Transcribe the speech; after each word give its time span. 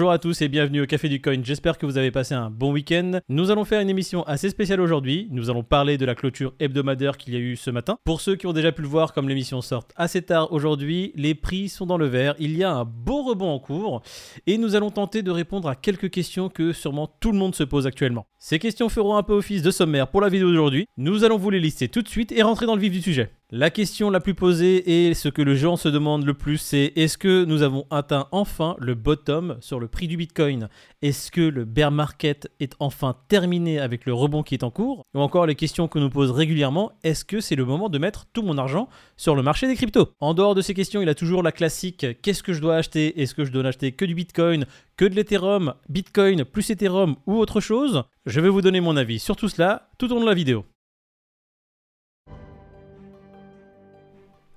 Bonjour 0.00 0.12
à 0.12 0.20
tous 0.20 0.42
et 0.42 0.48
bienvenue 0.48 0.82
au 0.82 0.86
Café 0.86 1.08
du 1.08 1.20
Coin. 1.20 1.40
J'espère 1.42 1.76
que 1.76 1.84
vous 1.84 1.98
avez 1.98 2.12
passé 2.12 2.32
un 2.32 2.50
bon 2.50 2.70
week-end. 2.70 3.18
Nous 3.28 3.50
allons 3.50 3.64
faire 3.64 3.80
une 3.80 3.90
émission 3.90 4.22
assez 4.28 4.48
spéciale 4.48 4.80
aujourd'hui. 4.80 5.26
Nous 5.32 5.50
allons 5.50 5.64
parler 5.64 5.98
de 5.98 6.04
la 6.04 6.14
clôture 6.14 6.54
hebdomadaire 6.60 7.16
qu'il 7.16 7.34
y 7.34 7.36
a 7.36 7.40
eu 7.40 7.56
ce 7.56 7.72
matin. 7.72 7.98
Pour 8.04 8.20
ceux 8.20 8.36
qui 8.36 8.46
ont 8.46 8.52
déjà 8.52 8.70
pu 8.70 8.82
le 8.82 8.86
voir, 8.86 9.12
comme 9.12 9.28
l'émission 9.28 9.60
sort 9.60 9.88
assez 9.96 10.22
tard 10.22 10.52
aujourd'hui, 10.52 11.10
les 11.16 11.34
prix 11.34 11.68
sont 11.68 11.84
dans 11.84 11.98
le 11.98 12.06
vert. 12.06 12.36
Il 12.38 12.56
y 12.56 12.62
a 12.62 12.70
un 12.70 12.84
beau 12.84 13.24
rebond 13.24 13.50
en 13.50 13.58
cours 13.58 14.02
et 14.46 14.56
nous 14.56 14.76
allons 14.76 14.92
tenter 14.92 15.22
de 15.22 15.32
répondre 15.32 15.68
à 15.68 15.74
quelques 15.74 16.10
questions 16.10 16.48
que 16.48 16.72
sûrement 16.72 17.12
tout 17.18 17.32
le 17.32 17.38
monde 17.38 17.56
se 17.56 17.64
pose 17.64 17.88
actuellement. 17.88 18.28
Ces 18.38 18.60
questions 18.60 18.88
feront 18.88 19.16
un 19.16 19.24
peu 19.24 19.32
office 19.32 19.62
de 19.62 19.72
sommaire 19.72 20.06
pour 20.06 20.20
la 20.20 20.28
vidéo 20.28 20.46
d'aujourd'hui. 20.46 20.86
Nous 20.96 21.24
allons 21.24 21.38
vous 21.38 21.50
les 21.50 21.58
lister 21.58 21.88
tout 21.88 22.02
de 22.02 22.08
suite 22.08 22.30
et 22.30 22.42
rentrer 22.42 22.66
dans 22.66 22.76
le 22.76 22.80
vif 22.80 22.92
du 22.92 23.02
sujet. 23.02 23.32
La 23.50 23.70
question 23.70 24.10
la 24.10 24.20
plus 24.20 24.34
posée 24.34 25.08
et 25.08 25.14
ce 25.14 25.30
que 25.30 25.40
le 25.40 25.54
gens 25.54 25.76
se 25.76 25.88
demandent 25.88 26.26
le 26.26 26.34
plus, 26.34 26.58
c'est 26.58 26.92
est-ce 26.96 27.16
que 27.16 27.46
nous 27.46 27.62
avons 27.62 27.86
atteint 27.90 28.28
enfin 28.30 28.76
le 28.78 28.94
bottom 28.94 29.56
sur 29.60 29.80
le 29.80 29.88
prix 29.88 30.06
du 30.06 30.18
Bitcoin? 30.18 30.68
Est-ce 31.00 31.30
que 31.30 31.40
le 31.40 31.64
bear 31.64 31.90
market 31.90 32.52
est 32.60 32.74
enfin 32.78 33.16
terminé 33.28 33.78
avec 33.78 34.04
le 34.04 34.12
rebond 34.12 34.42
qui 34.42 34.54
est 34.54 34.64
en 34.64 34.70
cours? 34.70 35.06
Ou 35.14 35.20
encore 35.20 35.46
les 35.46 35.54
questions 35.54 35.88
que 35.88 35.98
nous 35.98 36.10
pose 36.10 36.30
régulièrement, 36.30 36.92
est-ce 37.04 37.24
que 37.24 37.40
c'est 37.40 37.56
le 37.56 37.64
moment 37.64 37.88
de 37.88 37.96
mettre 37.96 38.26
tout 38.34 38.42
mon 38.42 38.58
argent 38.58 38.90
sur 39.16 39.34
le 39.34 39.40
marché 39.40 39.66
des 39.66 39.76
cryptos? 39.76 40.12
En 40.20 40.34
dehors 40.34 40.54
de 40.54 40.60
ces 40.60 40.74
questions, 40.74 41.00
il 41.00 41.08
a 41.08 41.14
toujours 41.14 41.42
la 41.42 41.50
classique 41.50 42.04
qu'est-ce 42.20 42.42
que 42.42 42.52
je 42.52 42.60
dois 42.60 42.76
acheter? 42.76 43.18
Est-ce 43.18 43.34
que 43.34 43.46
je 43.46 43.50
dois 43.50 43.64
acheter 43.64 43.92
que 43.92 44.04
du 44.04 44.14
Bitcoin 44.14 44.66
que 44.98 45.06
de 45.06 45.14
l'Ethereum, 45.14 45.72
Bitcoin 45.88 46.44
plus 46.44 46.68
Ethereum 46.68 47.16
ou 47.26 47.38
autre 47.38 47.62
chose? 47.62 48.02
Je 48.26 48.42
vais 48.42 48.50
vous 48.50 48.60
donner 48.60 48.82
mon 48.82 48.98
avis 48.98 49.18
sur 49.18 49.36
tout 49.36 49.48
cela 49.48 49.88
tout 49.96 50.12
au 50.12 50.16
long 50.16 50.20
de 50.20 50.26
la 50.26 50.34
vidéo. 50.34 50.66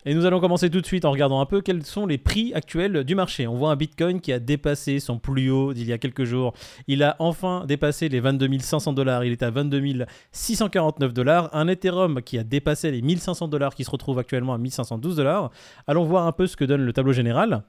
Et 0.03 0.15
nous 0.15 0.25
allons 0.25 0.39
commencer 0.39 0.71
tout 0.71 0.81
de 0.81 0.85
suite 0.85 1.05
en 1.05 1.11
regardant 1.11 1.41
un 1.41 1.45
peu 1.45 1.61
quels 1.61 1.85
sont 1.85 2.07
les 2.07 2.17
prix 2.17 2.53
actuels 2.55 3.03
du 3.03 3.13
marché. 3.13 3.45
On 3.45 3.55
voit 3.55 3.69
un 3.69 3.75
Bitcoin 3.75 4.19
qui 4.19 4.33
a 4.33 4.39
dépassé 4.39 4.99
son 4.99 5.19
plus 5.19 5.51
haut 5.51 5.73
d'il 5.73 5.87
y 5.87 5.93
a 5.93 5.99
quelques 5.99 6.23
jours. 6.23 6.53
Il 6.87 7.03
a 7.03 7.15
enfin 7.19 7.65
dépassé 7.67 8.09
les 8.09 8.19
22 8.19 8.49
500 8.59 8.93
dollars. 8.93 9.23
Il 9.25 9.31
est 9.31 9.43
à 9.43 9.51
22 9.51 10.05
649 10.31 11.13
dollars. 11.13 11.49
Un 11.53 11.67
Ethereum 11.67 12.23
qui 12.23 12.39
a 12.39 12.43
dépassé 12.43 12.89
les 12.89 13.03
1500 13.03 13.47
dollars 13.47 13.75
qui 13.75 13.83
se 13.83 13.91
retrouve 13.91 14.17
actuellement 14.17 14.55
à 14.55 14.57
1512 14.57 15.17
dollars. 15.17 15.51
Allons 15.85 16.03
voir 16.03 16.25
un 16.25 16.31
peu 16.31 16.47
ce 16.47 16.57
que 16.57 16.65
donne 16.65 16.81
le 16.81 16.93
tableau 16.93 17.13
général. 17.13 17.63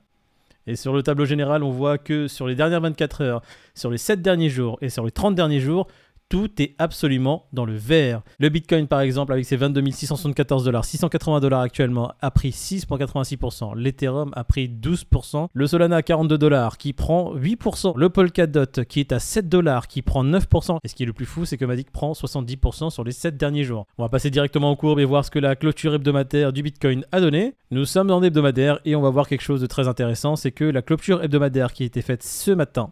Et 0.66 0.76
sur 0.76 0.94
le 0.94 1.02
tableau 1.02 1.26
général, 1.26 1.62
on 1.62 1.70
voit 1.70 1.98
que 1.98 2.28
sur 2.28 2.46
les 2.46 2.54
dernières 2.54 2.80
24 2.80 3.20
heures, 3.22 3.42
sur 3.74 3.90
les 3.90 3.98
7 3.98 4.22
derniers 4.22 4.48
jours 4.48 4.78
et 4.80 4.88
sur 4.88 5.04
les 5.04 5.10
30 5.10 5.34
derniers 5.34 5.60
jours, 5.60 5.86
tout 6.32 6.62
est 6.62 6.74
absolument 6.78 7.44
dans 7.52 7.66
le 7.66 7.74
vert. 7.74 8.22
Le 8.38 8.48
Bitcoin, 8.48 8.86
par 8.86 9.02
exemple, 9.02 9.34
avec 9.34 9.44
ses 9.44 9.56
22 9.56 9.84
674 9.90 10.64
dollars, 10.64 10.86
680 10.86 11.40
dollars 11.40 11.60
actuellement, 11.60 12.10
a 12.22 12.30
pris 12.30 12.52
6,86%. 12.52 13.76
L'Ethereum 13.76 14.30
a 14.34 14.42
pris 14.42 14.66
12%. 14.66 15.48
Le 15.52 15.66
Solana 15.66 15.96
à 15.96 16.02
42 16.02 16.38
dollars, 16.38 16.78
qui 16.78 16.94
prend 16.94 17.36
8%. 17.36 17.98
Le 17.98 18.08
Polkadot, 18.08 18.64
qui 18.88 19.00
est 19.00 19.12
à 19.12 19.18
7 19.18 19.50
dollars, 19.50 19.88
qui 19.88 20.00
prend 20.00 20.24
9%. 20.24 20.78
Et 20.82 20.88
ce 20.88 20.94
qui 20.94 21.02
est 21.02 21.06
le 21.06 21.12
plus 21.12 21.26
fou, 21.26 21.44
c'est 21.44 21.58
que 21.58 21.66
Matic 21.66 21.90
prend 21.90 22.12
70% 22.12 22.88
sur 22.88 23.04
les 23.04 23.12
7 23.12 23.36
derniers 23.36 23.64
jours. 23.64 23.86
On 23.98 24.02
va 24.02 24.08
passer 24.08 24.30
directement 24.30 24.70
en 24.70 24.76
courbe 24.76 25.00
et 25.00 25.04
voir 25.04 25.26
ce 25.26 25.30
que 25.30 25.38
la 25.38 25.54
clôture 25.54 25.92
hebdomadaire 25.92 26.54
du 26.54 26.62
Bitcoin 26.62 27.04
a 27.12 27.20
donné. 27.20 27.56
Nous 27.70 27.84
sommes 27.84 28.10
en 28.10 28.22
hebdomadaire 28.22 28.80
et 28.86 28.96
on 28.96 29.02
va 29.02 29.10
voir 29.10 29.28
quelque 29.28 29.42
chose 29.42 29.60
de 29.60 29.66
très 29.66 29.86
intéressant, 29.86 30.36
c'est 30.36 30.50
que 30.50 30.64
la 30.64 30.80
clôture 30.80 31.22
hebdomadaire 31.22 31.74
qui 31.74 31.82
a 31.82 31.86
été 31.86 32.00
faite 32.00 32.22
ce 32.22 32.52
matin 32.52 32.90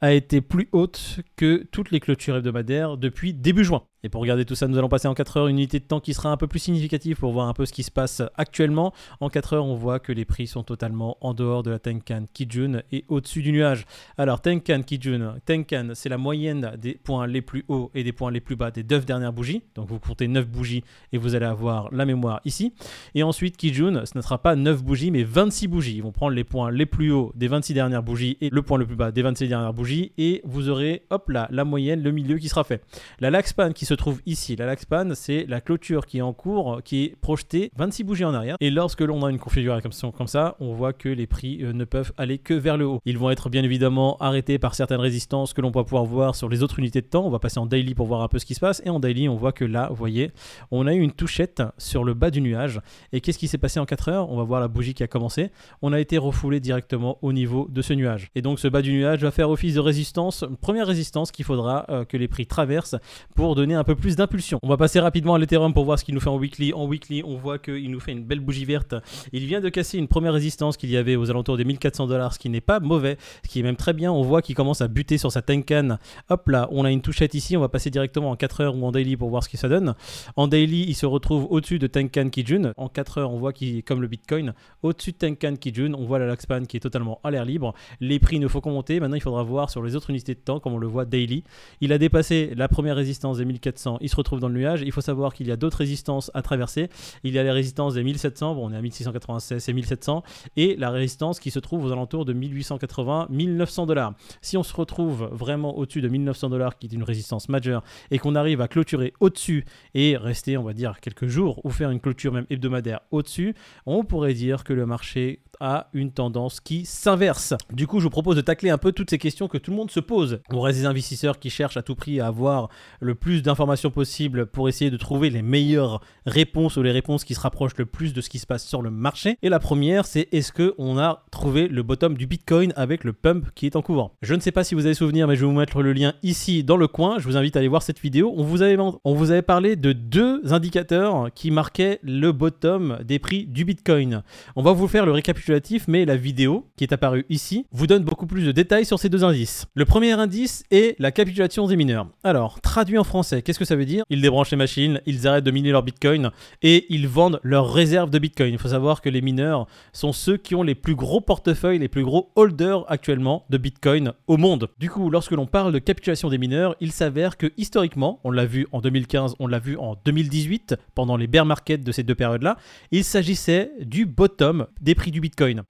a 0.00 0.12
été 0.12 0.40
plus 0.40 0.68
haute 0.72 1.20
que 1.36 1.66
toutes 1.70 1.90
les 1.90 2.00
clôtures 2.00 2.36
hebdomadaires 2.36 2.96
depuis 2.96 3.32
début 3.32 3.64
juin. 3.64 3.84
Et 4.06 4.08
pour 4.08 4.20
regarder 4.20 4.44
tout 4.44 4.54
ça, 4.54 4.68
nous 4.68 4.78
allons 4.78 4.88
passer 4.88 5.08
en 5.08 5.14
4 5.14 5.36
heures 5.36 5.48
une 5.48 5.56
unité 5.56 5.80
de 5.80 5.84
temps 5.84 5.98
qui 5.98 6.14
sera 6.14 6.30
un 6.30 6.36
peu 6.36 6.46
plus 6.46 6.60
significative 6.60 7.16
pour 7.16 7.32
voir 7.32 7.48
un 7.48 7.54
peu 7.54 7.66
ce 7.66 7.72
qui 7.72 7.82
se 7.82 7.90
passe 7.90 8.22
actuellement. 8.36 8.92
En 9.18 9.28
4 9.28 9.54
heures, 9.54 9.64
on 9.64 9.74
voit 9.74 9.98
que 9.98 10.12
les 10.12 10.24
prix 10.24 10.46
sont 10.46 10.62
totalement 10.62 11.16
en 11.22 11.34
dehors 11.34 11.64
de 11.64 11.72
la 11.72 11.80
Tenkan 11.80 12.26
Kijun 12.32 12.82
et 12.92 13.04
au-dessus 13.08 13.42
du 13.42 13.50
nuage. 13.50 13.84
Alors 14.16 14.40
Tenkan 14.40 14.82
Kijun, 14.82 15.34
Tenkan, 15.44 15.88
c'est 15.94 16.08
la 16.08 16.18
moyenne 16.18 16.76
des 16.80 16.94
points 16.94 17.26
les 17.26 17.42
plus 17.42 17.64
hauts 17.66 17.90
et 17.96 18.04
des 18.04 18.12
points 18.12 18.30
les 18.30 18.38
plus 18.38 18.54
bas 18.54 18.70
des 18.70 18.84
9 18.84 19.04
dernières 19.04 19.32
bougies. 19.32 19.64
Donc 19.74 19.88
vous 19.88 19.98
comptez 19.98 20.28
9 20.28 20.46
bougies 20.46 20.84
et 21.12 21.18
vous 21.18 21.34
allez 21.34 21.46
avoir 21.46 21.92
la 21.92 22.04
mémoire 22.04 22.40
ici. 22.44 22.74
Et 23.16 23.24
ensuite 23.24 23.56
Kijun, 23.56 24.06
ce 24.06 24.16
ne 24.16 24.22
sera 24.22 24.38
pas 24.38 24.54
9 24.54 24.84
bougies 24.84 25.10
mais 25.10 25.24
26 25.24 25.66
bougies. 25.66 25.96
Ils 25.96 26.02
vont 26.04 26.12
prendre 26.12 26.36
les 26.36 26.44
points 26.44 26.70
les 26.70 26.86
plus 26.86 27.10
hauts 27.10 27.32
des 27.34 27.48
26 27.48 27.74
dernières 27.74 28.04
bougies 28.04 28.38
et 28.40 28.50
le 28.50 28.62
point 28.62 28.78
le 28.78 28.86
plus 28.86 28.94
bas 28.94 29.10
des 29.10 29.22
26 29.22 29.48
dernières 29.48 29.74
bougies 29.74 30.12
et 30.16 30.42
vous 30.44 30.68
aurez 30.68 31.02
hop 31.10 31.28
là 31.28 31.48
la 31.50 31.64
moyenne, 31.64 32.04
le 32.04 32.12
milieu 32.12 32.38
qui 32.38 32.48
sera 32.48 32.62
fait. 32.62 32.84
La 33.18 33.30
Laxpan 33.30 33.72
qui 33.72 33.84
se 33.84 33.95
trouve 33.96 34.20
ici. 34.26 34.56
La 34.56 34.66
Laxpan, 34.66 35.10
c'est 35.14 35.46
la 35.48 35.60
clôture 35.60 36.06
qui 36.06 36.18
est 36.18 36.22
en 36.22 36.32
cours, 36.32 36.80
qui 36.84 37.04
est 37.04 37.16
projetée 37.20 37.70
26 37.76 38.04
bougies 38.04 38.24
en 38.24 38.34
arrière. 38.34 38.56
Et 38.60 38.70
lorsque 38.70 39.00
l'on 39.00 39.24
a 39.24 39.30
une 39.30 39.38
configuration 39.38 40.12
comme 40.12 40.26
ça, 40.26 40.56
on 40.60 40.72
voit 40.72 40.92
que 40.92 41.08
les 41.08 41.26
prix 41.26 41.62
euh, 41.62 41.72
ne 41.72 41.84
peuvent 41.84 42.12
aller 42.16 42.38
que 42.38 42.54
vers 42.54 42.76
le 42.76 42.86
haut. 42.86 43.00
Ils 43.04 43.18
vont 43.18 43.30
être 43.30 43.50
bien 43.50 43.62
évidemment 43.62 44.16
arrêtés 44.18 44.58
par 44.58 44.74
certaines 44.74 45.00
résistances 45.00 45.52
que 45.52 45.60
l'on 45.60 45.70
va 45.70 45.84
pouvoir 45.84 46.04
voir 46.04 46.34
sur 46.34 46.48
les 46.48 46.62
autres 46.62 46.78
unités 46.78 47.00
de 47.00 47.06
temps. 47.06 47.26
On 47.26 47.30
va 47.30 47.38
passer 47.38 47.58
en 47.58 47.66
daily 47.66 47.94
pour 47.94 48.06
voir 48.06 48.22
un 48.22 48.28
peu 48.28 48.38
ce 48.38 48.46
qui 48.46 48.54
se 48.54 48.60
passe. 48.60 48.82
Et 48.84 48.90
en 48.90 49.00
daily, 49.00 49.28
on 49.28 49.36
voit 49.36 49.52
que 49.52 49.64
là, 49.64 49.88
vous 49.90 49.96
voyez, 49.96 50.30
on 50.70 50.86
a 50.86 50.94
eu 50.94 51.00
une 51.00 51.12
touchette 51.12 51.62
sur 51.78 52.04
le 52.04 52.14
bas 52.14 52.30
du 52.30 52.40
nuage. 52.40 52.80
Et 53.12 53.20
qu'est-ce 53.20 53.38
qui 53.38 53.48
s'est 53.48 53.58
passé 53.58 53.80
en 53.80 53.86
4 53.86 54.08
heures? 54.08 54.30
On 54.30 54.36
va 54.36 54.44
voir 54.44 54.60
la 54.60 54.68
bougie 54.68 54.94
qui 54.94 55.02
a 55.02 55.08
commencé. 55.08 55.50
On 55.82 55.92
a 55.92 56.00
été 56.00 56.18
refoulé 56.18 56.60
directement 56.60 57.18
au 57.22 57.32
niveau 57.32 57.66
de 57.70 57.82
ce 57.82 57.92
nuage. 57.92 58.30
Et 58.34 58.42
donc 58.42 58.58
ce 58.58 58.68
bas 58.68 58.82
du 58.82 58.92
nuage 58.92 59.22
va 59.22 59.30
faire 59.30 59.50
office 59.50 59.74
de 59.74 59.80
résistance. 59.80 60.44
Première 60.60 60.86
résistance 60.86 61.30
qu'il 61.32 61.44
faudra 61.44 61.86
euh, 61.88 62.04
que 62.04 62.16
les 62.16 62.28
prix 62.28 62.46
traversent 62.46 62.96
pour 63.34 63.54
donner 63.54 63.74
un 63.74 63.84
peu 63.86 63.94
plus 63.94 64.16
d'impulsion. 64.16 64.58
On 64.62 64.68
va 64.68 64.76
passer 64.76 65.00
rapidement 65.00 65.34
à 65.34 65.38
l'Ethereum 65.38 65.72
pour 65.72 65.84
voir 65.84 65.98
ce 65.98 66.04
qu'il 66.04 66.14
nous 66.14 66.20
fait 66.20 66.28
en 66.28 66.36
weekly. 66.36 66.72
En 66.72 66.86
weekly, 66.86 67.22
on 67.24 67.36
voit 67.36 67.58
qu'il 67.58 67.90
nous 67.90 68.00
fait 68.00 68.12
une 68.12 68.24
belle 68.24 68.40
bougie 68.40 68.64
verte. 68.64 68.94
Il 69.32 69.46
vient 69.46 69.60
de 69.60 69.68
casser 69.68 69.98
une 69.98 70.08
première 70.08 70.32
résistance 70.32 70.76
qu'il 70.76 70.90
y 70.90 70.96
avait 70.96 71.16
aux 71.16 71.30
alentours 71.30 71.56
des 71.56 71.64
1400 71.64 72.06
dollars, 72.06 72.34
ce 72.34 72.38
qui 72.38 72.48
n'est 72.48 72.60
pas 72.60 72.80
mauvais, 72.80 73.16
ce 73.44 73.48
qui 73.48 73.60
est 73.60 73.62
même 73.62 73.76
très 73.76 73.92
bien. 73.92 74.12
On 74.12 74.22
voit 74.22 74.42
qu'il 74.42 74.54
commence 74.54 74.80
à 74.80 74.88
buter 74.88 75.18
sur 75.18 75.32
sa 75.32 75.42
Tenkan. 75.42 75.98
Hop 76.28 76.48
là, 76.48 76.68
on 76.70 76.84
a 76.84 76.90
une 76.90 77.00
touchette 77.00 77.34
ici. 77.34 77.56
On 77.56 77.60
va 77.60 77.68
passer 77.68 77.90
directement 77.90 78.30
en 78.30 78.36
4 78.36 78.60
heures 78.60 78.76
ou 78.76 78.86
en 78.86 78.92
daily 78.92 79.16
pour 79.16 79.30
voir 79.30 79.42
ce 79.42 79.48
que 79.48 79.56
ça 79.56 79.68
donne. 79.68 79.94
En 80.36 80.48
daily, 80.48 80.84
il 80.86 80.94
se 80.94 81.06
retrouve 81.06 81.46
au-dessus 81.50 81.78
de 81.78 81.86
Tenkan 81.86 82.28
Kijun. 82.28 82.72
En 82.76 82.88
4 82.88 83.18
heures, 83.18 83.32
on 83.32 83.38
voit 83.38 83.52
qu'il 83.52 83.78
est 83.78 83.82
comme 83.82 84.02
le 84.02 84.08
Bitcoin. 84.08 84.54
Au-dessus 84.82 85.12
de 85.12 85.16
Tenkan 85.16 85.56
Kijun, 85.56 85.94
on 85.94 86.04
voit 86.04 86.18
la 86.18 86.26
Laxpan 86.26 86.64
qui 86.66 86.76
est 86.76 86.80
totalement 86.80 87.20
à 87.24 87.30
l'air 87.30 87.44
libre. 87.44 87.74
Les 88.00 88.18
prix 88.18 88.38
ne 88.38 88.48
faut 88.48 88.60
qu'on 88.60 88.76
monter. 88.76 89.00
Maintenant, 89.00 89.16
il 89.16 89.22
faudra 89.22 89.42
voir 89.42 89.70
sur 89.70 89.82
les 89.82 89.96
autres 89.96 90.10
unités 90.10 90.34
de 90.34 90.40
temps, 90.40 90.60
comme 90.60 90.74
on 90.74 90.78
le 90.78 90.86
voit 90.86 91.04
daily. 91.04 91.44
Il 91.80 91.92
a 91.92 91.98
dépassé 91.98 92.52
la 92.56 92.68
première 92.68 92.96
résistance 92.96 93.38
des 93.38 93.44
1400. 93.44 93.65
Il 94.00 94.08
se 94.08 94.16
retrouve 94.16 94.40
dans 94.40 94.48
le 94.48 94.54
nuage. 94.54 94.82
Il 94.82 94.92
faut 94.92 95.00
savoir 95.00 95.34
qu'il 95.34 95.46
y 95.46 95.52
a 95.52 95.56
d'autres 95.56 95.78
résistances 95.78 96.30
à 96.34 96.42
traverser. 96.42 96.88
Il 97.24 97.32
y 97.32 97.38
a 97.38 97.42
les 97.42 97.50
résistances 97.50 97.94
des 97.94 98.04
1700. 98.04 98.54
Bon, 98.54 98.68
on 98.68 98.72
est 98.72 98.76
à 98.76 98.82
1696 98.82 99.68
et 99.68 99.72
1700. 99.72 100.22
Et 100.56 100.76
la 100.76 100.90
résistance 100.90 101.40
qui 101.40 101.50
se 101.50 101.58
trouve 101.58 101.84
aux 101.84 101.92
alentours 101.92 102.24
de 102.24 102.32
1880, 102.32 103.28
1900 103.30 103.86
dollars. 103.86 104.14
Si 104.40 104.56
on 104.56 104.62
se 104.62 104.74
retrouve 104.74 105.28
vraiment 105.32 105.76
au-dessus 105.76 106.00
de 106.00 106.08
1900 106.08 106.50
dollars, 106.50 106.78
qui 106.78 106.86
est 106.86 106.92
une 106.92 107.02
résistance 107.02 107.48
majeure, 107.48 107.82
et 108.10 108.18
qu'on 108.18 108.34
arrive 108.34 108.60
à 108.60 108.68
clôturer 108.68 109.12
au-dessus 109.20 109.64
et 109.94 110.16
rester, 110.16 110.56
on 110.56 110.62
va 110.62 110.72
dire, 110.72 111.00
quelques 111.00 111.26
jours 111.26 111.60
ou 111.64 111.70
faire 111.70 111.90
une 111.90 112.00
clôture 112.00 112.32
même 112.32 112.46
hebdomadaire 112.50 113.00
au-dessus, 113.10 113.54
on 113.86 114.04
pourrait 114.04 114.34
dire 114.34 114.64
que 114.64 114.72
le 114.72 114.86
marché 114.86 115.40
a 115.60 115.88
une 115.92 116.12
tendance 116.12 116.60
qui 116.60 116.84
s'inverse. 116.84 117.54
Du 117.72 117.86
coup, 117.86 118.00
je 118.00 118.04
vous 118.04 118.10
propose 118.10 118.36
de 118.36 118.40
tacler 118.40 118.70
un 118.70 118.78
peu 118.78 118.92
toutes 118.92 119.10
ces 119.10 119.18
questions 119.18 119.48
que 119.48 119.58
tout 119.58 119.70
le 119.70 119.76
monde 119.76 119.90
se 119.90 120.00
pose. 120.00 120.40
On 120.50 120.60
reste 120.60 120.80
des 120.80 120.86
investisseurs 120.86 121.38
qui 121.38 121.50
cherchent 121.50 121.76
à 121.76 121.82
tout 121.82 121.94
prix 121.94 122.20
à 122.20 122.26
avoir 122.26 122.68
le 123.00 123.14
plus 123.14 123.42
d'informations 123.42 123.90
possible 123.90 124.46
pour 124.46 124.68
essayer 124.68 124.90
de 124.90 124.96
trouver 124.96 125.30
les 125.30 125.42
meilleures 125.42 126.00
réponses 126.26 126.76
ou 126.76 126.82
les 126.82 126.90
réponses 126.92 127.24
qui 127.24 127.34
se 127.34 127.40
rapprochent 127.40 127.76
le 127.78 127.86
plus 127.86 128.12
de 128.12 128.20
ce 128.20 128.28
qui 128.28 128.38
se 128.38 128.46
passe 128.46 128.66
sur 128.66 128.82
le 128.82 128.90
marché. 128.90 129.38
Et 129.42 129.48
la 129.48 129.58
première, 129.58 130.06
c'est 130.06 130.28
est-ce 130.32 130.52
qu'on 130.52 130.98
a 130.98 131.24
trouvé 131.30 131.68
le 131.68 131.82
bottom 131.82 132.16
du 132.16 132.26
Bitcoin 132.26 132.72
avec 132.76 133.04
le 133.04 133.12
pump 133.12 133.46
qui 133.54 133.66
est 133.66 133.76
en 133.76 133.82
courant? 133.82 134.12
Je 134.22 134.34
ne 134.34 134.40
sais 134.40 134.52
pas 134.52 134.64
si 134.64 134.74
vous 134.74 134.86
avez 134.86 134.94
souvenir, 134.94 135.26
mais 135.28 135.36
je 135.36 135.40
vais 135.40 135.46
vous 135.46 135.58
mettre 135.58 135.82
le 135.82 135.92
lien 135.92 136.14
ici 136.22 136.64
dans 136.64 136.76
le 136.76 136.88
coin. 136.88 137.18
Je 137.18 137.24
vous 137.24 137.36
invite 137.36 137.56
à 137.56 137.60
aller 137.60 137.68
voir 137.68 137.82
cette 137.82 138.00
vidéo. 138.00 138.34
On 138.36 138.42
vous 138.42 138.62
avait, 138.62 138.76
on 138.78 139.14
vous 139.14 139.30
avait 139.30 139.42
parlé 139.42 139.76
de 139.76 139.92
deux 139.92 140.52
indicateurs 140.52 141.32
qui 141.34 141.50
marquaient 141.50 141.98
le 142.02 142.32
bottom 142.32 142.98
des 143.04 143.18
prix 143.18 143.46
du 143.46 143.64
Bitcoin. 143.64 144.22
On 144.56 144.62
va 144.62 144.72
vous 144.72 144.88
faire 144.88 145.06
le 145.06 145.12
récapitulatif 145.12 145.45
mais 145.88 146.04
la 146.04 146.16
vidéo 146.16 146.66
qui 146.76 146.84
est 146.84 146.92
apparue 146.92 147.24
ici 147.28 147.66
vous 147.70 147.86
donne 147.86 148.02
beaucoup 148.02 148.26
plus 148.26 148.44
de 148.44 148.52
détails 148.52 148.84
sur 148.84 148.98
ces 148.98 149.08
deux 149.08 149.24
indices. 149.24 149.66
Le 149.74 149.84
premier 149.84 150.12
indice 150.12 150.64
est 150.70 150.96
la 150.98 151.12
capitulation 151.12 151.66
des 151.66 151.76
mineurs. 151.76 152.08
Alors, 152.24 152.60
traduit 152.60 152.98
en 152.98 153.04
français, 153.04 153.42
qu'est-ce 153.42 153.58
que 153.58 153.64
ça 153.64 153.76
veut 153.76 153.84
dire? 153.84 154.04
Ils 154.10 154.20
débranchent 154.20 154.50
les 154.50 154.56
machines, 154.56 155.00
ils 155.06 155.28
arrêtent 155.28 155.44
de 155.44 155.50
miner 155.50 155.70
leur 155.70 155.82
bitcoin 155.82 156.30
et 156.62 156.86
ils 156.88 157.06
vendent 157.06 157.40
leurs 157.42 157.72
réserves 157.72 158.10
de 158.10 158.18
bitcoin. 158.18 158.52
Il 158.52 158.58
faut 158.58 158.68
savoir 158.68 159.00
que 159.00 159.08
les 159.08 159.20
mineurs 159.20 159.66
sont 159.92 160.12
ceux 160.12 160.36
qui 160.36 160.54
ont 160.54 160.62
les 160.62 160.74
plus 160.74 160.94
gros 160.94 161.20
portefeuilles, 161.20 161.78
les 161.78 161.88
plus 161.88 162.04
gros 162.04 162.32
holders 162.34 162.84
actuellement 162.88 163.44
de 163.50 163.58
bitcoin 163.58 164.12
au 164.26 164.36
monde. 164.36 164.68
Du 164.78 164.90
coup, 164.90 165.10
lorsque 165.10 165.32
l'on 165.32 165.46
parle 165.46 165.72
de 165.72 165.78
capitulation 165.78 166.28
des 166.28 166.38
mineurs, 166.38 166.74
il 166.80 166.92
s'avère 166.92 167.36
que 167.36 167.52
historiquement, 167.56 168.20
on 168.24 168.30
l'a 168.30 168.46
vu 168.46 168.66
en 168.72 168.80
2015, 168.80 169.36
on 169.38 169.46
l'a 169.46 169.58
vu 169.58 169.76
en 169.76 169.96
2018, 170.04 170.76
pendant 170.94 171.16
les 171.16 171.26
bear 171.26 171.46
markets 171.46 171.84
de 171.84 171.92
ces 171.92 172.02
deux 172.02 172.14
périodes-là, 172.14 172.56
il 172.90 173.04
s'agissait 173.04 173.70
du 173.80 174.06
bottom 174.06 174.66
des 174.80 174.94
prix 174.94 175.10
du 175.10 175.20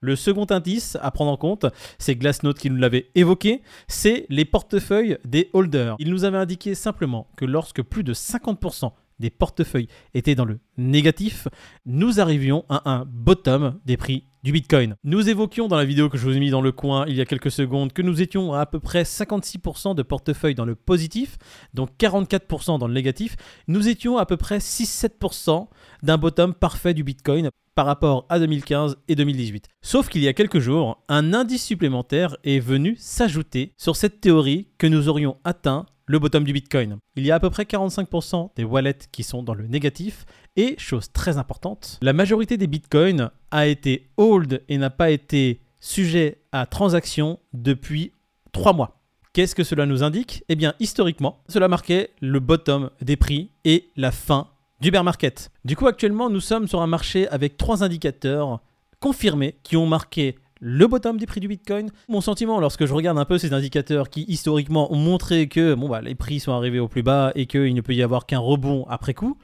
le 0.01 0.15
second 0.15 0.45
indice 0.49 0.97
à 1.01 1.11
prendre 1.11 1.31
en 1.31 1.37
compte, 1.37 1.65
c'est 1.99 2.15
Glassnode 2.15 2.57
qui 2.57 2.69
nous 2.69 2.77
l'avait 2.77 3.09
évoqué, 3.15 3.61
c'est 3.87 4.25
les 4.29 4.45
portefeuilles 4.45 5.17
des 5.25 5.49
holders. 5.53 5.95
Il 5.99 6.09
nous 6.09 6.23
avait 6.23 6.37
indiqué 6.37 6.75
simplement 6.75 7.27
que 7.35 7.45
lorsque 7.45 7.81
plus 7.81 8.03
de 8.03 8.13
50% 8.13 8.91
des 9.19 9.29
portefeuilles 9.29 9.87
étaient 10.13 10.35
dans 10.35 10.45
le 10.45 10.59
négatif, 10.77 11.47
nous 11.85 12.19
arrivions 12.19 12.65
à 12.69 12.91
un 12.91 13.05
bottom 13.05 13.79
des 13.85 13.97
prix 13.97 14.25
du 14.43 14.51
Bitcoin. 14.51 14.95
Nous 15.03 15.27
évoquions 15.27 15.67
dans 15.67 15.75
la 15.75 15.85
vidéo 15.85 16.07
que 16.07 16.17
je 16.17 16.23
vous 16.23 16.35
ai 16.35 16.39
mis 16.39 16.51
dans 16.51 16.61
le 16.61 16.71
coin 16.71 17.05
il 17.07 17.15
y 17.15 17.21
a 17.21 17.25
quelques 17.25 17.51
secondes 17.51 17.91
que 17.91 18.01
nous 18.01 18.21
étions 18.21 18.53
à 18.53 18.65
peu 18.65 18.79
près 18.79 19.03
56% 19.03 19.95
de 19.95 20.03
portefeuille 20.03 20.55
dans 20.55 20.65
le 20.65 20.75
positif, 20.75 21.37
donc 21.73 21.89
44% 21.99 22.79
dans 22.79 22.87
le 22.87 22.93
négatif. 22.93 23.35
Nous 23.67 23.89
étions 23.89 24.17
à 24.17 24.25
peu 24.25 24.37
près 24.37 24.59
6-7% 24.59 25.67
d'un 26.03 26.17
bottom 26.17 26.53
parfait 26.53 26.93
du 26.93 27.03
Bitcoin 27.03 27.49
par 27.77 27.85
rapport 27.85 28.25
à 28.29 28.39
2015 28.39 28.97
et 29.07 29.13
2018. 29.13 29.67
Sauf 29.83 30.09
qu'il 30.09 30.23
y 30.23 30.27
a 30.27 30.33
quelques 30.33 30.57
jours, 30.57 31.03
un 31.09 31.35
indice 31.35 31.63
supplémentaire 31.63 32.35
est 32.43 32.57
venu 32.57 32.95
s'ajouter 32.97 33.71
sur 33.77 33.95
cette 33.95 34.19
théorie 34.19 34.65
que 34.79 34.87
nous 34.87 35.09
aurions 35.09 35.37
atteint 35.43 35.85
le 36.07 36.17
bottom 36.17 36.43
du 36.43 36.53
Bitcoin. 36.53 36.97
Il 37.15 37.23
y 37.23 37.29
a 37.29 37.35
à 37.35 37.39
peu 37.39 37.51
près 37.51 37.65
45% 37.65 38.49
des 38.55 38.63
wallets 38.63 38.97
qui 39.11 39.21
sont 39.21 39.43
dans 39.43 39.53
le 39.53 39.67
négatif 39.67 40.25
et, 40.55 40.73
chose 40.79 41.11
très 41.11 41.37
importante, 41.37 41.99
la 42.01 42.13
majorité 42.13 42.57
des 42.57 42.65
Bitcoins 42.65 43.29
a 43.51 43.67
été 43.67 44.09
hold 44.17 44.63
et 44.69 44.79
n'a 44.79 44.89
pas 44.89 45.11
été 45.11 45.61
sujet 45.79 46.39
à 46.51 46.65
transaction 46.65 47.37
depuis 47.53 48.11
3 48.53 48.73
mois. 48.73 49.03
Qu'est-ce 49.33 49.53
que 49.53 49.63
cela 49.63 49.85
nous 49.85 50.01
indique? 50.01 50.43
Eh 50.49 50.55
bien, 50.55 50.73
historiquement, 50.79 51.43
cela 51.47 51.67
marquait 51.67 52.09
le 52.21 52.39
bottom 52.39 52.89
des 53.03 53.17
prix 53.17 53.51
et 53.65 53.91
la 53.95 54.11
fin 54.11 54.47
du 54.79 54.91
bear 54.91 55.03
market. 55.03 55.51
Du 55.65 55.75
coup, 55.75 55.87
actuellement, 55.87 56.29
nous 56.29 56.39
sommes 56.39 56.67
sur 56.67 56.81
un 56.81 56.87
marché 56.87 57.27
avec 57.29 57.57
trois 57.57 57.83
indicateurs 57.83 58.61
confirmés 58.99 59.55
qui 59.63 59.77
ont 59.77 59.85
marqué 59.85 60.35
le 60.59 60.87
bottom 60.87 61.17
des 61.17 61.25
prix 61.25 61.39
du 61.39 61.47
Bitcoin. 61.47 61.91
Mon 62.07 62.21
sentiment 62.21 62.59
lorsque 62.59 62.85
je 62.85 62.93
regarde 62.93 63.17
un 63.17 63.25
peu 63.25 63.37
ces 63.37 63.53
indicateurs 63.53 64.09
qui 64.09 64.25
historiquement 64.27 64.91
ont 64.91 64.97
montré 64.97 65.47
que 65.47 65.75
bah, 65.75 66.01
les 66.01 66.15
prix 66.15 66.39
sont 66.39 66.51
arrivés 66.51 66.79
au 66.79 66.87
plus 66.87 67.03
bas 67.03 67.31
et 67.35 67.45
qu'il 67.45 67.73
ne 67.73 67.81
peut 67.81 67.93
y 67.93 68.01
avoir 68.01 68.25
qu'un 68.25 68.39
rebond 68.39 68.85
après 68.89 69.13
coup, 69.13 69.37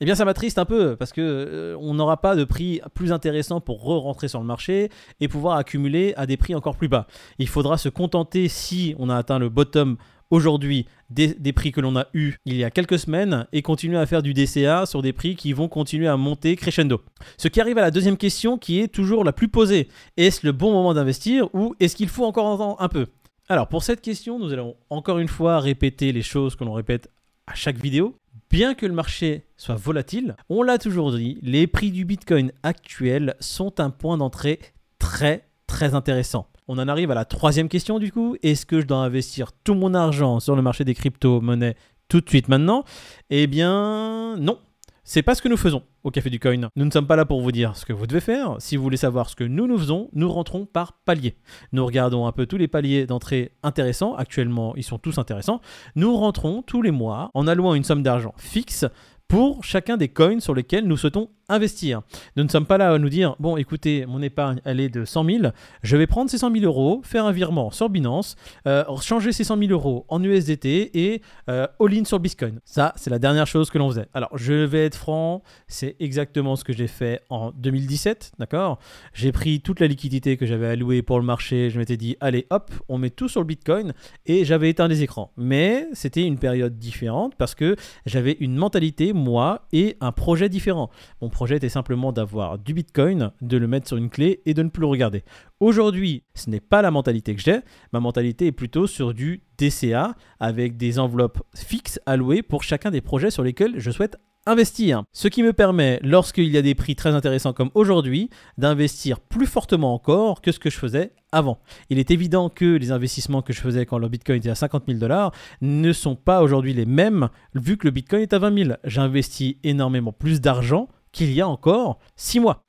eh 0.00 0.04
bien 0.04 0.14
ça 0.14 0.24
m'attriste 0.24 0.58
un 0.58 0.64
peu 0.64 0.96
parce 0.96 1.12
que 1.12 1.20
euh, 1.20 1.76
on 1.80 1.94
n'aura 1.94 2.20
pas 2.20 2.36
de 2.36 2.44
prix 2.44 2.80
plus 2.94 3.12
intéressant 3.12 3.60
pour 3.60 3.82
re-rentrer 3.82 4.28
sur 4.28 4.40
le 4.40 4.46
marché 4.46 4.90
et 5.20 5.28
pouvoir 5.28 5.56
accumuler 5.56 6.14
à 6.16 6.26
des 6.26 6.36
prix 6.36 6.54
encore 6.54 6.76
plus 6.76 6.88
bas. 6.88 7.06
Il 7.38 7.48
faudra 7.48 7.76
se 7.76 7.88
contenter 7.88 8.48
si 8.48 8.94
on 8.98 9.10
a 9.10 9.16
atteint 9.16 9.38
le 9.38 9.48
bottom 9.48 9.96
aujourd'hui 10.30 10.86
des, 11.10 11.52
prix 11.52 11.72
que 11.72 11.80
l'on 11.80 11.96
a 11.96 12.06
eu 12.14 12.34
il 12.44 12.56
y 12.56 12.64
a 12.64 12.70
quelques 12.70 12.98
semaines 12.98 13.46
et 13.52 13.62
continuer 13.62 13.98
à 13.98 14.06
faire 14.06 14.22
du 14.22 14.32
DCA 14.32 14.86
sur 14.86 15.02
des 15.02 15.12
prix 15.12 15.36
qui 15.36 15.52
vont 15.52 15.68
continuer 15.68 16.06
à 16.08 16.16
monter 16.16 16.56
crescendo. 16.56 17.02
Ce 17.36 17.48
qui 17.48 17.60
arrive 17.60 17.78
à 17.78 17.82
la 17.82 17.90
deuxième 17.90 18.16
question 18.16 18.56
qui 18.56 18.80
est 18.80 18.88
toujours 18.88 19.24
la 19.24 19.32
plus 19.32 19.48
posée. 19.48 19.88
Est-ce 20.16 20.46
le 20.46 20.52
bon 20.52 20.72
moment 20.72 20.94
d'investir 20.94 21.52
ou 21.54 21.74
est-ce 21.80 21.96
qu'il 21.96 22.08
faut 22.08 22.24
encore 22.24 22.80
un 22.80 22.88
peu? 22.88 23.06
Alors 23.48 23.68
pour 23.68 23.82
cette 23.82 24.00
question, 24.00 24.38
nous 24.38 24.52
allons 24.52 24.76
encore 24.88 25.18
une 25.18 25.28
fois 25.28 25.58
répéter 25.58 26.12
les 26.12 26.22
choses 26.22 26.54
que 26.54 26.64
l'on 26.64 26.72
répète 26.72 27.10
à 27.46 27.54
chaque 27.54 27.78
vidéo. 27.78 28.14
Bien 28.48 28.74
que 28.74 28.86
le 28.86 28.92
marché 28.92 29.44
soit 29.56 29.76
volatile, 29.76 30.36
on 30.48 30.62
l'a 30.62 30.78
toujours 30.78 31.12
dit, 31.12 31.38
les 31.42 31.66
prix 31.66 31.90
du 31.90 32.04
Bitcoin 32.04 32.52
actuel 32.62 33.34
sont 33.40 33.80
un 33.80 33.90
point 33.90 34.16
d'entrée 34.16 34.60
très 34.98 35.48
très 35.66 35.94
intéressant. 35.94 36.49
On 36.72 36.78
en 36.78 36.86
arrive 36.86 37.10
à 37.10 37.16
la 37.16 37.24
troisième 37.24 37.68
question 37.68 37.98
du 37.98 38.12
coup. 38.12 38.36
Est-ce 38.44 38.64
que 38.64 38.80
je 38.80 38.86
dois 38.86 38.98
investir 38.98 39.50
tout 39.64 39.74
mon 39.74 39.92
argent 39.92 40.38
sur 40.38 40.54
le 40.54 40.62
marché 40.62 40.84
des 40.84 40.94
crypto-monnaies 40.94 41.74
tout 42.06 42.20
de 42.20 42.28
suite 42.28 42.46
maintenant? 42.46 42.84
Eh 43.28 43.48
bien 43.48 44.36
non. 44.36 44.56
C'est 45.02 45.24
pas 45.24 45.34
ce 45.34 45.42
que 45.42 45.48
nous 45.48 45.56
faisons 45.56 45.82
au 46.04 46.12
Café 46.12 46.30
du 46.30 46.38
Coin. 46.38 46.68
Nous 46.76 46.84
ne 46.84 46.90
sommes 46.92 47.08
pas 47.08 47.16
là 47.16 47.24
pour 47.24 47.40
vous 47.40 47.50
dire 47.50 47.76
ce 47.76 47.84
que 47.84 47.92
vous 47.92 48.06
devez 48.06 48.20
faire. 48.20 48.54
Si 48.60 48.76
vous 48.76 48.84
voulez 48.84 48.96
savoir 48.96 49.28
ce 49.28 49.34
que 49.34 49.42
nous 49.42 49.66
nous 49.66 49.78
faisons, 49.78 50.10
nous 50.12 50.30
rentrons 50.30 50.64
par 50.64 50.92
palier. 50.92 51.34
Nous 51.72 51.84
regardons 51.84 52.28
un 52.28 52.32
peu 52.32 52.46
tous 52.46 52.56
les 52.56 52.68
paliers 52.68 53.04
d'entrée 53.04 53.50
intéressants. 53.64 54.14
Actuellement, 54.14 54.76
ils 54.76 54.84
sont 54.84 54.98
tous 54.98 55.18
intéressants. 55.18 55.60
Nous 55.96 56.16
rentrons 56.16 56.62
tous 56.62 56.82
les 56.82 56.92
mois 56.92 57.32
en 57.34 57.48
allouant 57.48 57.74
une 57.74 57.82
somme 57.82 58.04
d'argent 58.04 58.32
fixe 58.36 58.86
pour 59.26 59.64
chacun 59.64 59.96
des 59.96 60.08
coins 60.08 60.38
sur 60.38 60.54
lesquels 60.54 60.86
nous 60.86 60.96
souhaitons 60.96 61.30
investir. 61.50 62.02
Nous 62.36 62.44
ne 62.44 62.48
sommes 62.48 62.66
pas 62.66 62.78
là 62.78 62.92
à 62.92 62.98
nous 62.98 63.08
dire, 63.08 63.36
bon 63.38 63.56
écoutez, 63.56 64.06
mon 64.06 64.22
épargne, 64.22 64.60
elle 64.64 64.80
est 64.80 64.88
de 64.88 65.04
100 65.04 65.24
000, 65.24 65.38
je 65.82 65.96
vais 65.96 66.06
prendre 66.06 66.30
ces 66.30 66.38
100 66.38 66.52
000 66.52 66.64
euros, 66.64 67.00
faire 67.04 67.24
un 67.24 67.32
virement 67.32 67.70
sur 67.70 67.88
Binance, 67.88 68.36
euh, 68.66 68.84
changer 69.00 69.32
ces 69.32 69.44
100 69.44 69.58
000 69.58 69.70
euros 69.72 70.04
en 70.08 70.22
USDT 70.22 70.90
et 70.94 71.22
euh, 71.48 71.66
all-in 71.80 72.04
sur 72.04 72.20
Bitcoin. 72.20 72.60
Ça, 72.64 72.92
c'est 72.96 73.10
la 73.10 73.18
dernière 73.18 73.46
chose 73.46 73.70
que 73.70 73.78
l'on 73.78 73.90
faisait. 73.90 74.06
Alors, 74.14 74.36
je 74.36 74.52
vais 74.52 74.84
être 74.84 74.96
franc, 74.96 75.42
c'est 75.68 75.96
exactement 76.00 76.56
ce 76.56 76.64
que 76.64 76.72
j'ai 76.72 76.86
fait 76.86 77.22
en 77.30 77.50
2017, 77.52 78.32
d'accord? 78.38 78.78
J'ai 79.12 79.32
pris 79.32 79.60
toute 79.60 79.80
la 79.80 79.86
liquidité 79.86 80.36
que 80.36 80.46
j'avais 80.46 80.68
allouée 80.68 81.02
pour 81.02 81.18
le 81.18 81.24
marché, 81.24 81.70
je 81.70 81.78
m'étais 81.78 81.96
dit, 81.96 82.16
allez 82.20 82.46
hop, 82.50 82.70
on 82.88 82.98
met 82.98 83.10
tout 83.10 83.28
sur 83.28 83.40
le 83.40 83.46
Bitcoin 83.46 83.92
et 84.26 84.44
j'avais 84.44 84.70
éteint 84.70 84.88
les 84.88 85.02
écrans. 85.02 85.32
Mais 85.36 85.86
c'était 85.92 86.24
une 86.24 86.38
période 86.38 86.78
différente 86.78 87.34
parce 87.36 87.54
que 87.54 87.76
j'avais 88.06 88.36
une 88.40 88.54
mentalité, 88.56 89.12
moi, 89.12 89.66
et 89.72 89.96
un 90.00 90.12
projet 90.12 90.48
différent. 90.48 90.90
Mon 91.20 91.28
projet 91.40 91.56
était 91.56 91.70
simplement 91.70 92.12
d'avoir 92.12 92.58
du 92.58 92.74
Bitcoin, 92.74 93.30
de 93.40 93.56
le 93.56 93.66
mettre 93.66 93.88
sur 93.88 93.96
une 93.96 94.10
clé 94.10 94.42
et 94.44 94.52
de 94.52 94.62
ne 94.62 94.68
plus 94.68 94.82
le 94.82 94.88
regarder. 94.88 95.24
Aujourd'hui, 95.58 96.22
ce 96.34 96.50
n'est 96.50 96.60
pas 96.60 96.82
la 96.82 96.90
mentalité 96.90 97.34
que 97.34 97.40
j'ai. 97.40 97.60
Ma 97.94 98.00
mentalité 98.00 98.48
est 98.48 98.52
plutôt 98.52 98.86
sur 98.86 99.14
du 99.14 99.42
DCA 99.56 100.16
avec 100.38 100.76
des 100.76 100.98
enveloppes 100.98 101.38
fixes 101.56 101.98
allouées 102.04 102.42
pour 102.42 102.62
chacun 102.62 102.90
des 102.90 103.00
projets 103.00 103.30
sur 103.30 103.42
lesquels 103.42 103.72
je 103.78 103.90
souhaite 103.90 104.18
investir. 104.44 105.02
Ce 105.14 105.28
qui 105.28 105.42
me 105.42 105.54
permet, 105.54 105.98
lorsqu'il 106.02 106.50
y 106.50 106.58
a 106.58 106.62
des 106.62 106.74
prix 106.74 106.94
très 106.94 107.14
intéressants 107.14 107.54
comme 107.54 107.70
aujourd'hui, 107.74 108.28
d'investir 108.58 109.18
plus 109.18 109.46
fortement 109.46 109.94
encore 109.94 110.42
que 110.42 110.52
ce 110.52 110.58
que 110.58 110.68
je 110.68 110.76
faisais 110.76 111.14
avant. 111.32 111.58
Il 111.88 111.98
est 111.98 112.10
évident 112.10 112.50
que 112.50 112.76
les 112.76 112.92
investissements 112.92 113.40
que 113.40 113.54
je 113.54 113.62
faisais 113.62 113.86
quand 113.86 113.96
le 113.96 114.10
Bitcoin 114.10 114.36
était 114.36 114.50
à 114.50 114.54
50 114.54 114.84
000 114.86 114.98
dollars 114.98 115.32
ne 115.62 115.94
sont 115.94 116.16
pas 116.16 116.42
aujourd'hui 116.42 116.74
les 116.74 116.84
mêmes 116.84 117.30
vu 117.54 117.78
que 117.78 117.86
le 117.86 117.92
Bitcoin 117.92 118.20
est 118.20 118.34
à 118.34 118.38
20 118.38 118.64
000. 118.64 118.76
J'investis 118.84 119.56
énormément 119.64 120.12
plus 120.12 120.42
d'argent 120.42 120.88
qu'il 121.12 121.32
y 121.32 121.40
a 121.40 121.48
encore 121.48 121.98
6 122.16 122.40
mois. 122.40 122.64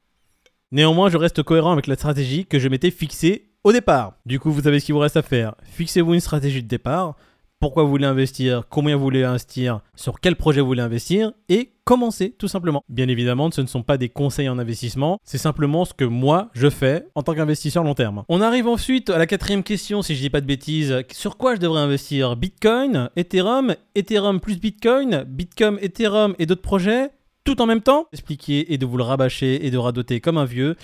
Néanmoins, 0.72 1.10
je 1.10 1.18
reste 1.18 1.44
cohérent 1.44 1.72
avec 1.72 1.88
la 1.88 1.96
stratégie 1.96 2.46
que 2.46 2.60
je 2.60 2.70
m'étais 2.70 2.92
fixée 2.92 3.52
au 3.64 3.72
départ. 3.72 4.14
Du 4.26 4.40
coup, 4.40 4.52
vous 4.52 4.62
savez 4.62 4.80
ce 4.80 4.86
qu'il 4.86 4.96
vous 4.96 5.02
reste 5.02 5.18
à 5.18 5.22
faire. 5.22 5.56
Fixez-vous 5.64 6.14
une 6.14 6.20
stratégie 6.20 6.64
de 6.64 6.68
départ. 6.68 7.16
Pourquoi 7.62 7.84
vous 7.84 7.90
voulez 7.90 8.08
investir, 8.08 8.64
combien 8.72 8.96
vous 8.96 9.04
voulez 9.04 9.24
investir, 9.24 9.82
sur 9.96 10.20
quel 10.20 10.36
projet 10.36 10.62
vous 10.62 10.68
voulez 10.68 10.82
investir? 10.82 11.32
Et 11.48 11.74
commencez 11.84 12.32
tout 12.32 12.48
simplement. 12.48 12.82
Bien 12.90 13.08
évidemment, 13.08 13.52
ce 13.52 13.62
ne 13.62 13.68
sont 13.68 13.84
pas 13.84 14.00
des 14.00 14.10
conseils 14.10 14.50
en 14.50 14.58
investissement, 14.58 15.20
c'est 15.24 15.38
simplement 15.38 15.86
ce 15.86 15.94
que 15.94 16.04
moi 16.04 16.50
je 16.54 16.72
fais 16.72 17.06
en 17.14 17.22
tant 17.22 17.36
qu'investisseur 17.36 17.84
long 17.84 17.94
terme. 17.94 18.24
On 18.30 18.42
arrive 18.42 18.68
ensuite 18.68 19.12
à 19.12 19.20
la 19.20 19.28
quatrième 19.28 19.62
question, 19.62 20.02
si 20.02 20.16
je 20.16 20.22
dis 20.22 20.32
pas 20.32 20.42
de 20.42 20.48
bêtises. 20.48 21.04
Sur 21.12 21.38
quoi 21.38 21.54
je 21.54 21.60
devrais 21.60 21.82
investir? 21.82 22.36
Bitcoin, 22.36 23.12
Ethereum, 23.16 23.76
Ethereum 23.94 24.40
plus 24.40 24.60
Bitcoin, 24.60 25.24
Bitcoin, 25.28 25.78
Ethereum 25.84 26.34
et 26.40 26.48
d'autres 26.48 26.64
projets? 26.64 27.12
Tout 27.44 27.62
en 27.62 27.66
même 27.66 27.82
temps, 27.82 28.08
expliquer 28.12 28.74
et 28.74 28.78
de 28.78 28.86
vous 28.86 28.98
le 28.98 29.04
rabâcher 29.04 29.66
et 29.66 29.72
de 29.72 29.78
radoter 29.78 30.22
comme 30.22 30.38
un 30.38 30.46
vieux, 30.46 30.76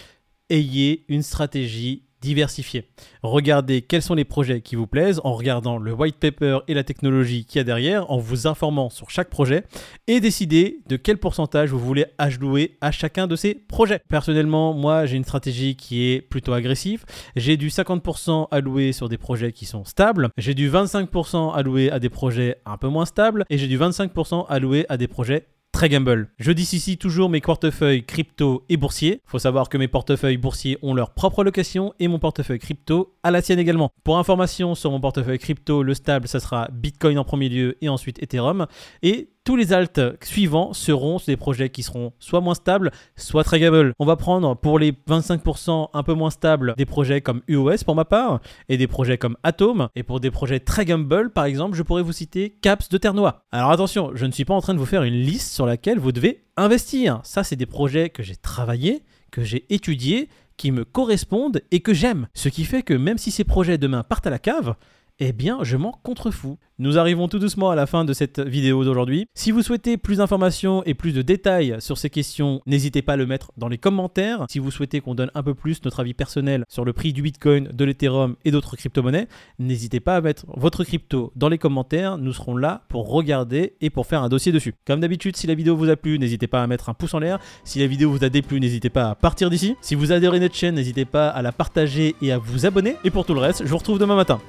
ayez 0.50 1.06
une 1.07 1.24
stratégie 1.24 2.04
diversifiée. 2.21 2.89
Regardez 3.21 3.81
quels 3.81 4.01
sont 4.01 4.15
les 4.15 4.25
projets 4.25 4.62
qui 4.62 4.75
vous 4.75 4.88
plaisent 4.88 5.21
en 5.24 5.33
regardant 5.33 5.77
le 5.77 5.94
white 5.94 6.18
paper 6.18 6.59
et 6.68 6.74
la 6.74 6.83
technologie 6.83 7.45
qu'il 7.45 7.59
y 7.59 7.61
a 7.61 7.64
derrière, 7.64 8.09
en 8.11 8.18
vous 8.18 8.47
informant 8.47 8.90
sur 8.90 9.09
chaque 9.09 9.30
projet 9.30 9.64
et 10.07 10.19
décidez 10.19 10.80
de 10.87 10.95
quel 10.95 11.18
pourcentage 11.18 11.69
vous 11.69 11.80
voulez 11.80 12.06
allouer 12.18 12.78
à 12.81 12.92
chacun 12.92 13.28
de 13.28 13.35
ces 13.35 13.54
projets. 13.54 14.02
Personnellement, 14.09 14.73
moi 14.73 15.06
j'ai 15.06 15.18
une 15.18 15.23
stratégie 15.23 15.76
qui 15.76 16.09
est 16.09 16.21
plutôt 16.21 16.54
agressive. 16.54 17.06
J'ai 17.35 17.56
du 17.56 17.69
50% 17.69 18.47
alloué 18.49 18.94
sur 18.94 19.09
des 19.09 19.18
projets 19.18 19.52
qui 19.52 19.66
sont 19.66 19.85
stables, 19.85 20.30
j'ai 20.37 20.56
du 20.56 20.71
25% 20.71 21.54
alloué 21.54 21.92
à 21.92 21.99
des 21.99 22.09
projets 22.09 22.57
un 22.66 22.78
peu 22.78 22.87
moins 22.87 23.06
stables 23.06 23.45
et 23.49 23.57
j'ai 23.57 23.68
du 23.68 23.78
25% 23.78 24.47
alloué 24.49 24.85
à 24.90 24.97
des 24.97 25.07
projets 25.07 25.45
très 25.78 25.90
gamble. 25.90 26.30
Je 26.40 26.52
ici 26.52 26.98
toujours 26.98 27.30
mes 27.30 27.40
portefeuilles 27.40 28.04
crypto 28.04 28.64
et 28.68 28.78
boursiers. 28.78 29.22
Faut 29.26 29.38
savoir 29.38 29.69
que 29.69 29.78
mes 29.78 29.88
portefeuilles 29.88 30.38
boursiers 30.38 30.80
ont 30.81 30.96
leur 30.96 31.12
propre 31.12 31.44
location 31.44 31.94
et 32.00 32.07
mon 32.07 32.18
portefeuille 32.18 32.57
crypto 32.57 33.14
a 33.22 33.30
la 33.30 33.44
sienne 33.44 33.60
également. 33.60 33.92
Pour 34.04 34.18
information 34.18 34.74
sur 34.74 34.90
mon 34.90 35.00
portefeuille 35.00 35.38
crypto, 35.38 35.84
le 35.84 35.94
stable, 35.94 36.28
ça 36.28 36.40
sera 36.40 36.68
Bitcoin 36.74 37.19
en 37.19 37.24
premier 37.24 37.48
lieu 37.48 37.78
et 37.81 37.90
ensuite 37.90 38.19
Ethereum. 38.24 38.66
Et 39.04 39.30
tous 39.47 39.56
les 39.56 39.71
alts 39.71 40.18
suivants 40.25 40.73
seront 40.73 41.19
des 41.25 41.37
projets 41.37 41.69
qui 41.69 41.81
seront 41.81 42.11
soit 42.19 42.42
moins 42.42 42.54
stables, 42.54 42.92
soit 43.16 43.45
très 43.45 43.61
gamble. 43.61 43.94
On 43.97 44.06
va 44.06 44.18
prendre 44.18 44.57
pour 44.57 44.77
les 44.77 44.92
25% 44.92 45.87
un 45.94 46.04
peu 46.04 46.13
moins 46.13 46.31
stables 46.31 46.73
des 46.75 46.85
projets 46.85 47.21
comme 47.21 47.42
UOS 47.47 47.85
pour 47.85 47.95
ma 47.95 48.04
part 48.04 48.42
et 48.68 48.75
des 48.75 48.87
projets 48.87 49.18
comme 49.18 49.37
Atom. 49.44 49.87
Et 49.95 50.04
pour 50.04 50.19
des 50.19 50.31
projets 50.31 50.59
très 50.59 50.83
gamble, 50.83 51.30
par 51.30 51.45
exemple, 51.45 51.77
je 51.77 51.83
pourrais 51.83 52.01
vous 52.01 52.11
citer 52.11 52.57
Caps 52.61 52.89
de 52.89 52.97
Terre-Noire. 52.97 53.45
Alors 53.54 53.71
attention, 53.71 54.11
je 54.16 54.25
ne 54.25 54.33
suis 54.33 54.44
pas 54.44 54.54
en 54.54 54.59
train 54.59 54.73
de 54.73 54.80
vous 54.80 54.85
faire 54.85 55.04
une 55.04 55.21
liste 55.21 55.54
sur 55.54 55.66
laquelle 55.66 55.97
vous 55.97 56.11
devez 56.11 56.44
investir. 56.57 57.21
Ça, 57.23 57.45
c'est 57.45 57.56
des 57.56 57.66
projets 57.66 58.09
que 58.09 58.23
j'ai 58.23 58.35
travaillés, 58.35 59.06
que 59.31 59.45
j'ai 59.45 59.66
étudiés, 59.73 60.27
qui 60.57 60.71
me 60.71 60.83
correspondent 60.83 61.61
et 61.71 61.80
que 61.80 61.94
j'aime. 61.94 62.27
Ce 62.33 62.49
qui 62.49 62.66
fait 62.66 62.83
que 62.83 62.94
même 62.94 63.18
si 63.18 63.31
ces 63.31 63.45
projets 63.45 63.77
demain 63.77 64.04
partent 64.04 64.27
à 64.27 64.31
la 64.31 64.39
cave, 64.39 64.75
Eh 65.19 65.31
bien, 65.31 65.64
je 65.64 65.78
m'en 65.78 65.94
contrefous. 66.04 66.59
Nous 66.78 67.00
arrivons 67.00 67.28
tout 67.28 67.40
doucement 67.40 67.71
à 67.71 67.76
la 67.76 67.88
fin 67.88 68.06
de 68.06 68.14
cette 68.14 68.40
vidéo 68.40 68.86
d'aujourd'hui. 68.86 69.26
Si 69.33 69.50
vous 69.50 69.64
souhaitez 69.64 69.97
plus 69.97 70.18
d'informations 70.18 70.83
et 70.83 70.94
plus 70.94 71.12
de 71.12 71.24
détails 71.24 71.76
sur 71.80 71.97
ces 71.97 72.12
questions, 72.12 72.62
n'hésitez 72.68 73.02
pas 73.02 73.14
à 73.14 73.16
le 73.16 73.26
mettre 73.26 73.52
dans 73.57 73.68
les 73.68 73.80
commentaires. 73.80 74.45
Si 74.47 74.59
vous 74.59 74.69
souhaitez 74.69 75.02
qu'on 75.02 75.16
donne 75.16 75.31
un 75.33 75.42
peu 75.42 75.56
plus 75.56 75.83
notre 75.86 76.02
avis 76.02 76.14
personnel 76.14 76.66
sur 76.69 76.86
le 76.86 76.94
prix 76.94 77.14
du 77.14 77.24
Bitcoin, 77.24 77.69
de 77.74 77.83
l'Ethereum 77.83 78.36
et 78.45 78.52
d'autres 78.52 78.76
crypto-monnaies, 78.76 79.28
n'hésitez 79.57 80.00
pas 80.00 80.18
à 80.18 80.21
mettre 80.21 80.45
votre 80.56 80.83
crypto 80.83 81.31
dans 81.36 81.50
les 81.50 81.57
commentaires. 81.57 82.19
Nous 82.19 82.33
serons 82.33 82.56
là 82.56 82.83
pour 82.88 83.09
regarder 83.09 83.74
et 83.81 83.90
pour 83.90 84.06
faire 84.06 84.21
un 84.21 84.30
dossier 84.30 84.52
dessus. 84.52 84.76
Comme 84.86 85.00
d'habitude, 85.00 85.36
si 85.36 85.47
la 85.47 85.56
vidéo 85.56 85.76
vous 85.76 85.90
a 85.90 85.95
plu, 85.95 86.19
n'hésitez 86.19 86.45
pas 86.45 86.62
à 86.62 86.68
mettre 86.68 86.90
un 86.90 86.94
pouce 86.94 87.16
en 87.16 87.19
l'air. 87.19 87.40
Si 87.64 87.80
la 87.80 87.88
vidéo 87.88 88.12
vous 88.12 88.24
a 88.24 88.30
déplu, 88.30 88.59
n'hésitez 88.59 88.92
pas 88.92 89.09
à 89.09 89.16
partir 89.16 89.50
d'ici. 89.50 89.76
Si 89.81 89.95
vous 89.95 90.12
adhérez 90.12 90.38
à 90.38 90.42
notre 90.42 90.54
chaîne, 90.54 90.76
n'hésitez 90.76 91.06
pas 91.06 91.28
à 91.30 91.42
la 91.42 91.52
partager 91.52 92.16
et 92.21 92.31
à 92.31 92.38
vous 92.38 92.68
abonner. 92.68 92.97
Et 93.04 93.09
pour 93.09 93.26
tout 93.26 93.33
le 93.33 93.40
reste, 93.40 93.64
je 93.66 93.69
vous 93.69 93.78
retrouve 93.80 93.97
demain 93.97 94.16
matin. 94.16 94.40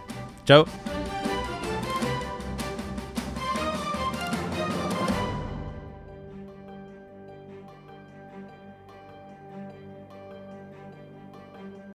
Ciao. 0.48 0.64